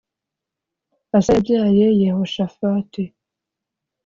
[1.17, 3.01] Asa yabyaye Yehoshafati